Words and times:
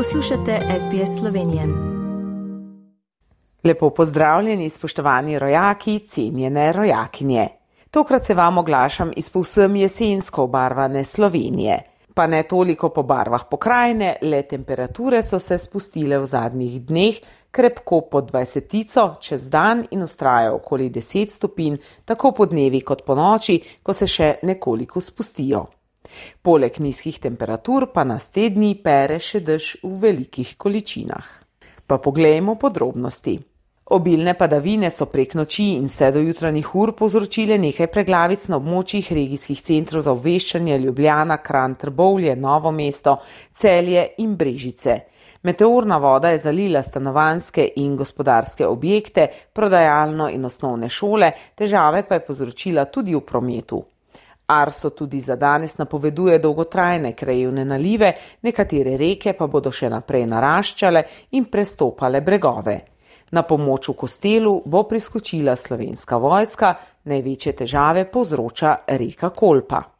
Poslušate 0.00 0.58
SBS 0.78 1.18
Slovenije. 1.18 1.62
Lepo 3.64 3.90
pozdravljeni, 3.90 4.68
spoštovani 4.68 5.38
rojaki, 5.38 5.98
cenjene 5.98 6.72
rojakinje. 6.72 7.48
Tokrat 7.90 8.24
se 8.24 8.34
vam 8.34 8.58
oglašam 8.58 9.10
iz 9.16 9.30
povsem 9.30 9.76
jesensko 9.76 10.42
obarvane 10.42 11.04
Slovenije. 11.04 11.82
Pa 12.14 12.26
ne 12.26 12.42
toliko 12.42 12.88
po 12.88 13.02
barvah 13.02 13.44
pokrajine, 13.50 14.16
le 14.22 14.42
temperature 14.42 15.22
so 15.22 15.38
se 15.38 15.58
spustile 15.58 16.18
v 16.18 16.26
zadnjih 16.26 16.82
dneh 16.82 17.14
krepko 17.50 18.00
pod 18.00 18.32
20, 18.32 19.20
čez 19.20 19.50
dan 19.50 19.86
in 19.90 20.02
ustrajajo 20.02 20.54
okoli 20.54 20.90
10 20.90 21.28
stopinj, 21.28 21.76
tako 22.04 22.32
po 22.32 22.46
dnevi 22.46 22.80
kot 22.80 23.04
po 23.06 23.14
noči, 23.14 23.60
ko 23.82 23.92
se 23.92 24.06
še 24.06 24.34
nekoliko 24.42 25.00
spustijo. 25.00 25.66
Poleg 26.42 26.80
nizkih 26.80 27.18
temperatur 27.20 27.90
pa 27.94 28.04
nas 28.04 28.30
te 28.30 28.48
dni 28.50 28.74
pere 28.82 29.18
še 29.18 29.40
dež 29.40 29.76
v 29.82 29.94
velikih 30.06 30.56
količinah. 30.56 31.30
Pa 31.86 31.98
poglejmo 31.98 32.54
podrobnosti. 32.54 33.38
Obilne 33.90 34.36
padavine 34.38 34.86
so 34.94 35.08
prek 35.10 35.32
noči 35.34 35.72
in 35.74 35.88
vse 35.90 36.12
do 36.14 36.20
jutranjih 36.22 36.68
ur 36.78 36.92
povzročile 36.94 37.56
nekaj 37.58 37.88
preglavic 37.90 38.44
na 38.52 38.60
območjih 38.60 39.08
regijskih 39.18 39.62
centrov 39.66 40.04
za 40.06 40.12
obveščanje 40.14 40.78
Ljubljana, 40.78 41.40
Kran, 41.42 41.74
Trbovlje, 41.74 42.36
Novo 42.36 42.70
mesto, 42.70 43.16
Celje 43.50 44.04
in 44.22 44.36
Brežice. 44.38 44.94
Meteorna 45.42 45.98
voda 45.98 46.30
je 46.30 46.38
zalila 46.38 46.82
stanovanske 46.82 47.66
in 47.76 47.96
gospodarske 47.96 48.66
objekte, 48.66 49.26
prodajalno 49.52 50.28
in 50.30 50.44
osnovne 50.44 50.88
šole, 50.88 51.32
težave 51.58 52.04
pa 52.06 52.20
je 52.20 52.26
povzročila 52.26 52.84
tudi 52.84 53.14
v 53.14 53.24
prometu. 53.26 53.82
Arso 54.50 54.90
tudi 54.90 55.20
za 55.20 55.36
danes 55.36 55.76
napoveduje 55.78 56.38
dolgotrajne 56.38 57.12
krajevne 57.14 57.64
nalive, 57.64 58.12
nekatere 58.42 58.96
reke 58.96 59.36
pa 59.38 59.46
bodo 59.46 59.70
še 59.70 59.88
naprej 59.88 60.26
naraščale 60.26 61.04
in 61.38 61.46
prestopale 61.46 62.20
bregove. 62.20 62.80
Na 63.30 63.44
pomoč 63.46 63.92
v 63.92 63.94
kostelu 63.94 64.56
bo 64.66 64.82
priskočila 64.90 65.54
slovenska 65.56 66.18
vojska, 66.18 66.74
največje 67.06 67.52
težave 67.62 68.04
povzroča 68.10 68.76
reka 68.98 69.30
Kolpa. 69.30 69.99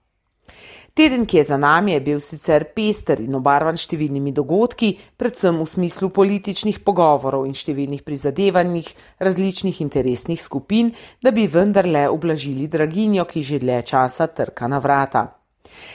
Teden, 1.01 1.25
ki 1.25 1.37
je 1.37 1.45
za 1.45 1.56
nami, 1.56 1.93
je 1.93 2.01
bil 2.01 2.19
sicer 2.20 2.67
pester 2.77 3.23
in 3.25 3.39
obarvan 3.39 3.79
številnimi 3.81 4.34
dogodki, 4.37 4.91
predvsem 5.17 5.57
v 5.57 5.69
smislu 5.70 6.11
političnih 6.12 6.83
pogovorov 6.84 7.47
in 7.48 7.57
številnih 7.57 8.05
prizadevanjih 8.05 8.92
različnih 9.25 9.81
interesnih 9.81 10.45
skupin, 10.45 10.92
da 11.25 11.33
bi 11.33 11.48
vendarle 11.48 12.05
ublažili 12.12 12.69
draginjo, 12.69 13.25
ki 13.25 13.41
že 13.41 13.65
dlje 13.65 13.83
časa 13.95 14.29
trka 14.29 14.69
na 14.69 14.77
vrata. 14.77 15.39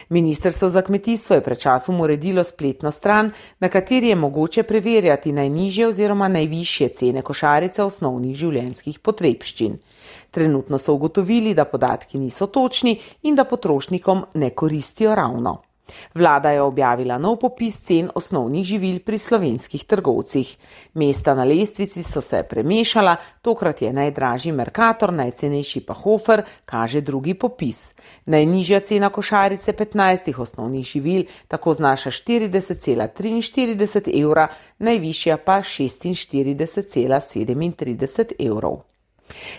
Ministrstvo 0.09 0.69
za 0.69 0.81
kmetijstvo 0.81 1.35
je 1.35 1.43
pred 1.43 1.59
časom 1.59 2.01
uredilo 2.01 2.43
spletno 2.43 2.91
stran, 2.91 3.31
na 3.59 3.69
kateri 3.69 4.07
je 4.07 4.15
mogoče 4.15 4.63
preverjati 4.63 5.31
najnižje 5.31 5.87
oziroma 5.87 6.27
najvišje 6.27 6.89
cene 6.89 7.21
košarice 7.21 7.83
osnovnih 7.83 8.35
življenjskih 8.35 8.99
potrebščin. 8.99 9.77
Trenutno 10.31 10.77
so 10.77 10.93
ugotovili, 10.93 11.53
da 11.53 11.65
podatki 11.65 12.19
niso 12.19 12.47
točni 12.47 12.99
in 13.23 13.35
da 13.35 13.43
potrošnikom 13.43 14.25
ne 14.33 14.49
koristijo 14.49 15.15
ravno. 15.15 15.61
Vlada 16.13 16.49
je 16.49 16.61
objavila 16.61 17.17
nov 17.17 17.39
popis 17.39 17.79
cen 17.79 18.09
osnovnih 18.15 18.63
živil 18.63 18.99
pri 19.05 19.17
slovenskih 19.17 19.83
trgovcih. 19.83 20.57
Mesta 20.93 21.35
na 21.35 21.43
lestvici 21.43 22.03
so 22.03 22.21
se 22.21 22.43
premešala, 22.49 23.15
tokrat 23.41 23.81
je 23.81 23.93
najdražji 23.93 24.51
Merkator, 24.51 25.13
najcenejši 25.13 25.85
pa 25.85 25.93
Hofer, 25.93 26.43
kaže 26.65 27.01
drugi 27.01 27.33
popis. 27.33 27.95
Najnižja 28.25 28.79
cena 28.79 29.09
košarice 29.09 29.73
15 29.73 30.41
osnovnih 30.41 30.85
živil 30.85 31.23
tako 31.47 31.73
znaša 31.73 32.11
40,43 32.11 34.23
evra, 34.23 34.47
najvišja 34.79 35.37
pa 35.37 35.61
46,37 35.61 38.31
evrov. 38.39 38.94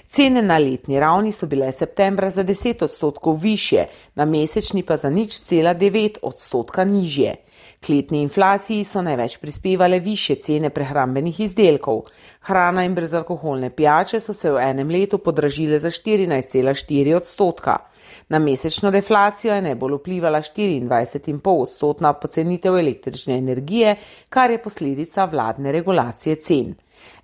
Cene 0.09 0.42
na 0.42 0.59
letni 0.59 1.00
ravni 1.00 1.32
so 1.32 1.47
bile 1.47 1.72
septembra 1.72 2.31
za 2.31 2.44
10 2.44 2.84
odstotkov 2.84 3.41
više, 3.42 3.84
na 4.14 4.25
mesečni 4.25 4.82
pa 4.82 4.97
za 4.97 5.10
nič 5.10 5.41
cela 5.41 5.75
9 5.75 6.19
odstotka 6.22 6.84
nižje. 6.84 7.34
K 7.81 7.88
letni 7.92 8.22
inflaciji 8.22 8.84
so 8.84 9.03
največ 9.03 9.37
prispevale 9.37 9.98
više 10.00 10.34
cene 10.34 10.70
prehrambenih 10.70 11.41
izdelkov. 11.41 12.00
Hrana 12.41 12.84
in 12.84 12.94
brezalkoholne 12.94 13.70
pijače 13.70 14.20
so 14.20 14.32
se 14.32 14.50
v 14.50 14.62
enem 14.62 14.91
letu 14.91 15.19
podražile 15.19 15.78
za 15.78 15.91
14,4 15.91 17.14
odstotka. 17.16 17.76
Na 18.28 18.38
mesečno 18.38 18.91
deflacijo 18.91 19.54
je 19.54 19.62
najbolj 19.62 19.94
vplivala 20.00 20.41
24,5 20.41 21.41
odstotna 21.62 22.12
pocenitev 22.12 22.78
električne 22.78 23.38
energije, 23.38 23.97
kar 24.28 24.50
je 24.50 24.62
posledica 24.62 25.25
vladne 25.25 25.72
regulacije 25.72 26.37
cen. 26.37 26.75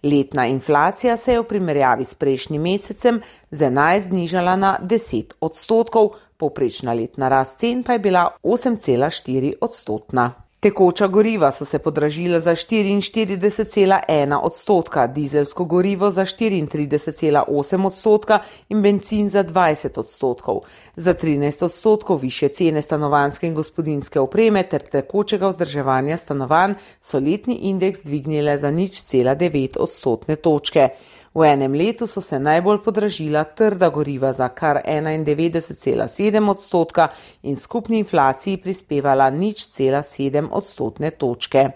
Letna 0.02 0.46
inflacija 0.46 1.16
se 1.16 1.32
je 1.32 1.40
v 1.40 1.44
primerjavi 1.44 2.04
s 2.04 2.14
prejšnjim 2.14 2.62
mesecem 2.62 3.20
z 3.50 3.70
11 3.70 4.08
znižala 4.08 4.56
na 4.56 4.78
10 4.82 5.34
odstotkov, 5.40 6.14
povprečna 6.36 6.92
letna 6.92 7.28
rast 7.28 7.58
cen 7.58 7.82
pa 7.82 7.92
je 7.92 7.98
bila 7.98 8.36
8,4 8.42 9.54
odstotna. 9.60 10.41
Tekoča 10.62 11.06
goriva 11.06 11.50
so 11.50 11.64
se 11.64 11.78
podražila 11.78 12.40
za 12.40 12.50
44,1 12.50 14.40
odstotka, 14.42 15.06
dizelsko 15.06 15.64
gorivo 15.64 16.10
za 16.10 16.22
34,8 16.24 17.86
odstotka 17.86 18.38
in 18.68 18.82
benzin 18.82 19.28
za 19.28 19.44
20 19.44 19.98
odstotkov. 19.98 20.60
Za 20.96 21.14
13 21.14 21.64
odstotkov 21.64 22.16
više 22.16 22.48
cene 22.48 22.82
stanovanske 22.82 23.46
in 23.46 23.54
gospodinske 23.54 24.20
opreme 24.20 24.62
ter 24.62 24.82
tekočega 24.82 25.48
vzdrževanja 25.48 26.16
stanovanj 26.16 26.74
so 27.00 27.18
letni 27.18 27.54
indeks 27.54 28.04
dvignile 28.04 28.58
za 28.58 28.70
nič 28.70 29.02
cela 29.02 29.34
9 29.36 29.78
odstotne 29.78 30.36
točke. 30.36 30.88
V 31.34 31.44
enem 31.48 31.72
letu 31.72 32.06
so 32.06 32.20
se 32.20 32.38
najbolj 32.38 32.82
podražila 32.84 33.44
trda 33.44 33.88
goriva 33.88 34.32
za 34.32 34.48
kar 34.48 34.82
91,7 34.84 36.50
odstotka 36.50 37.09
in 37.43 37.56
skupni 37.56 37.98
inflaciji 37.98 38.56
prispevala 38.56 39.31
nič 39.31 39.69
cela 39.69 40.03
7 40.03 40.48
odstotne 40.53 41.10
točke. 41.10 41.70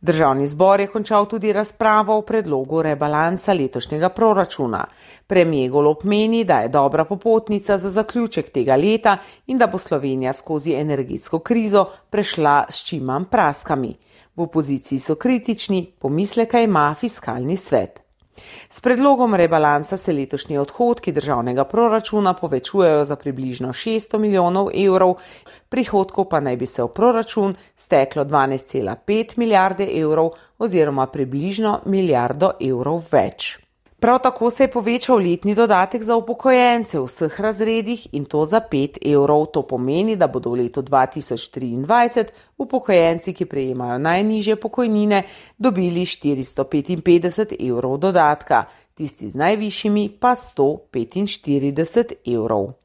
Državni 0.00 0.46
zbor 0.46 0.80
je 0.80 0.86
končal 0.86 1.26
tudi 1.26 1.52
razpravo 1.52 2.18
o 2.18 2.22
predlogu 2.22 2.82
rebalansa 2.82 3.52
letošnjega 3.52 4.08
proračuna. 4.08 4.84
Premijer 5.26 5.70
Golop 5.70 6.04
meni, 6.04 6.44
da 6.44 6.60
je 6.60 6.68
dobra 6.68 7.04
popotnica 7.04 7.78
za 7.78 7.90
zaključek 7.90 8.50
tega 8.50 8.76
leta 8.76 9.16
in 9.46 9.58
da 9.58 9.66
bo 9.66 9.78
Slovenija 9.78 10.32
skozi 10.32 10.72
energetsko 10.72 11.38
krizo 11.38 11.84
prešla 12.10 12.64
s 12.68 12.84
čimam 12.84 13.24
praskami. 13.24 13.94
V 14.36 14.42
opoziciji 14.42 14.98
so 14.98 15.14
kritični, 15.14 15.92
pomisleka 15.98 16.60
ima 16.60 16.94
fiskalni 17.00 17.56
svet. 17.56 18.09
S 18.68 18.80
predlogom 18.80 19.34
rebalansa 19.34 19.96
se 19.96 20.12
letošnji 20.12 20.58
odhodki 20.58 21.12
državnega 21.12 21.64
proračuna 21.64 22.34
povečujejo 22.34 23.04
za 23.04 23.16
približno 23.16 23.68
600 23.68 24.18
milijonov 24.18 24.70
evrov, 24.74 25.14
prihodkov 25.68 26.28
pa 26.28 26.40
naj 26.40 26.56
bi 26.56 26.66
se 26.66 26.82
v 26.82 26.88
proračun 26.88 27.54
steklo 27.76 28.24
12,5 28.24 29.38
milijarde 29.38 29.88
evrov 29.94 30.30
oziroma 30.58 31.06
približno 31.06 31.80
milijardo 31.86 32.52
evrov 32.60 33.02
več. 33.12 33.58
Prav 34.00 34.18
tako 34.22 34.50
se 34.50 34.64
je 34.64 34.70
povečal 34.70 35.18
letni 35.18 35.54
dodatek 35.54 36.02
za 36.02 36.16
upokojence 36.16 36.98
v 36.98 37.04
vseh 37.04 37.40
razredih 37.40 38.06
in 38.12 38.24
to 38.24 38.44
za 38.44 38.60
5 38.60 38.96
evrov. 39.04 39.46
To 39.52 39.62
pomeni, 39.62 40.16
da 40.16 40.26
bodo 40.26 40.50
v 40.50 40.62
letu 40.64 40.82
2023 40.82 42.24
upokojenci, 42.58 43.32
ki 43.32 43.44
prejemajo 43.44 43.98
najnižje 43.98 44.56
pokojnine, 44.56 45.22
dobili 45.58 46.04
455 46.04 47.56
evrov 47.68 47.98
dodatka, 47.98 48.64
tisti 48.94 49.30
z 49.30 49.36
najvišjimi 49.36 50.08
pa 50.20 50.32
145 50.32 52.14
evrov. 52.24 52.79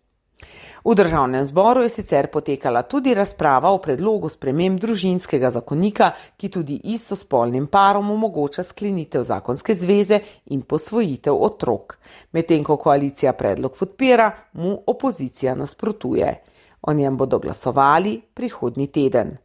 V 0.86 0.94
državnem 0.96 1.46
zboru 1.46 1.82
je 1.82 1.90
sicer 1.90 2.28
potekala 2.28 2.84
tudi 2.84 3.14
razprava 3.14 3.72
o 3.74 3.78
predlogu 3.82 4.30
sprememb 4.30 4.78
družinskega 4.80 5.50
zakonika, 5.50 6.12
ki 6.38 6.50
tudi 6.54 6.76
istospolnim 6.94 7.66
parom 7.68 8.12
omogoča 8.14 8.64
sklenitev 8.64 9.24
zakonske 9.26 9.74
zveze 9.76 10.20
in 10.54 10.62
posvojitev 10.62 11.34
otrok. 11.34 11.98
Medtem 12.32 12.64
ko 12.64 12.78
koalicija 12.78 13.34
predlog 13.34 13.74
podpira, 13.80 14.30
mu 14.54 14.78
opozicija 14.86 15.56
nasprotuje. 15.56 16.36
O 16.82 16.94
njem 16.94 17.18
bodo 17.18 17.40
glasovali 17.40 18.22
prihodnji 18.34 18.88
teden. 18.88 19.38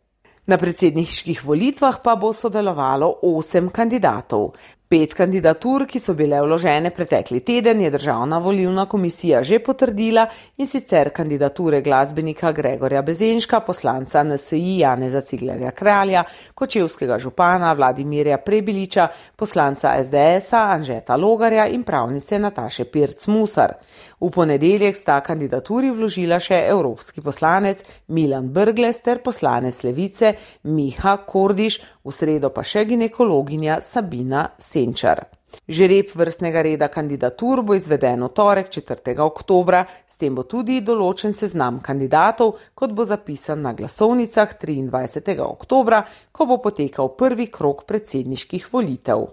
Na 0.46 0.58
predsedniških 0.58 1.44
volitvah 1.44 2.02
pa 2.04 2.16
bo 2.16 2.32
sodelovalo 2.32 3.14
osem 3.22 3.69
kandidatov. 3.70 4.52
Pet 4.90 5.12
kandidatur, 5.14 5.84
ki 5.87 6.00
so 6.02 6.16
bile 6.19 6.40
vložene 6.42 6.90
pretekli 6.90 7.38
teden, 7.46 7.78
je 7.81 7.90
državna 7.94 8.40
volilna 8.42 8.88
komisija 8.90 9.42
že 9.46 9.60
potrdila 9.62 10.25
in 10.58 10.66
sicer 10.66 11.12
kandidature 11.14 11.78
glasbenika 11.81 12.50
Gregorja 12.52 13.02
Bezenška, 13.02 13.60
poslanca 13.60 14.25
NSI 14.25 14.78
Janeza 14.81 15.20
Ciglerja 15.20 15.70
Kralja, 15.70 16.25
kočevskega 16.54 17.19
župana 17.19 17.72
Vladimirja 17.72 18.38
Prebiliča, 18.38 19.06
poslanca 19.37 19.94
SDS-a 20.02 20.64
Anžeta 20.75 21.16
Logarja 21.16 21.69
in 21.70 21.84
pravnice 21.87 22.38
Nataše 22.38 22.84
Pirc 22.90 23.26
Musar. 23.26 23.76
V 24.20 24.28
ponedeljek 24.31 24.96
sta 24.96 25.20
kandidaturi 25.25 25.94
vložila 25.94 26.40
še 26.42 26.58
evropski 26.69 27.22
poslanec 27.22 27.84
Milan 28.08 28.50
Brgles 28.52 28.98
ter 29.06 29.22
poslanec 29.22 29.78
Levice 29.87 30.34
Miha 30.64 31.14
Kordiš, 31.25 31.78
v 32.04 32.12
sredo 32.12 32.50
pa 32.50 32.66
še 32.66 32.84
ginekologinja 32.90 33.78
Sabina 33.81 34.48
Senčar. 34.80 35.24
Žereb 35.68 36.12
vrstnega 36.14 36.62
reda 36.62 36.88
kandidatur 36.88 37.62
bo 37.66 37.74
izveden 37.74 38.22
v 38.24 38.28
torek 38.34 38.70
4. 38.70 39.16
oktobra, 39.22 39.84
s 40.06 40.18
tem 40.18 40.34
bo 40.34 40.46
tudi 40.48 40.80
določen 40.86 41.34
seznam 41.36 41.80
kandidatov, 41.84 42.56
kot 42.74 42.94
bo 42.94 43.04
zapisan 43.04 43.62
na 43.66 43.74
glasovnicah 43.76 44.54
23. 44.62 45.36
oktobra, 45.44 46.04
ko 46.32 46.46
bo 46.46 46.58
potekal 46.62 47.12
prvi 47.18 47.50
krok 47.52 47.84
predsedniških 47.90 48.70
volitev. 48.72 49.26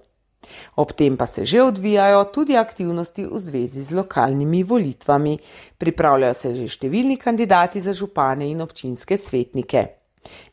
Ob 0.78 0.94
tem 0.94 1.18
pa 1.18 1.26
se 1.26 1.46
že 1.46 1.62
odvijajo 1.64 2.24
tudi 2.34 2.56
aktivnosti 2.56 3.26
v 3.26 3.40
zvezi 3.42 3.84
z 3.84 3.98
lokalnimi 3.98 4.64
volitvami. 4.64 5.38
Pripravljajo 5.78 6.34
se 6.34 6.54
že 6.54 6.68
številni 6.68 7.18
kandidati 7.18 7.82
za 7.82 7.94
župane 7.94 8.50
in 8.50 8.62
občinske 8.62 9.18
svetnike. 9.18 9.86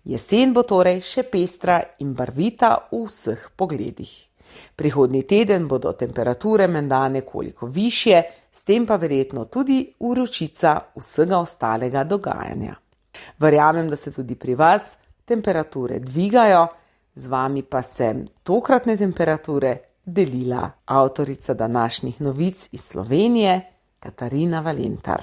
Jesen 0.04 0.52
bo 0.54 0.62
torej 0.62 1.02
še 1.04 1.26
pestra 1.28 1.80
in 2.00 2.14
barvita 2.14 2.88
v 2.92 3.04
vseh 3.06 3.50
pogledih. 3.56 4.33
Prihodni 4.76 5.22
teden 5.22 5.68
bodo 5.68 5.92
temperature 5.92 6.66
menda 6.66 7.08
nekoliko 7.08 7.66
više, 7.66 8.22
s 8.52 8.64
tem 8.64 8.86
pa 8.86 8.96
verjetno 8.96 9.44
tudi 9.44 9.92
uročica 9.98 10.80
vsega 10.96 11.38
ostalega 11.38 12.04
dogajanja. 12.04 12.74
Verjamem, 13.38 13.88
da 13.88 13.96
se 13.96 14.12
tudi 14.12 14.34
pri 14.34 14.54
vas 14.54 14.98
temperature 15.24 15.98
dvigajo, 15.98 16.66
z 17.14 17.26
vami 17.26 17.62
pa 17.62 17.82
sem 17.82 18.26
tokratne 18.42 18.96
temperature 18.96 19.78
delila 20.04 20.70
avtorica 20.84 21.54
današnjih 21.54 22.20
novic 22.20 22.68
iz 22.72 22.80
Slovenije, 22.80 23.60
Katarina 24.00 24.60
Valentar. 24.60 25.22